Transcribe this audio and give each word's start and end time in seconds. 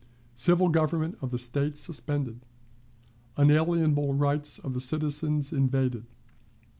Civil 0.33 0.69
Government 0.69 1.15
of 1.21 1.29
the 1.29 1.37
State 1.37 1.77
suspended. 1.77 2.39
Unalienable 3.37 4.15
Rights 4.15 4.57
of 4.57 4.73
the 4.73 4.79
Citizens 4.79 5.53
invaded. 5.53 6.07